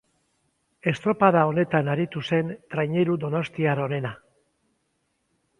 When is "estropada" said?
0.91-1.43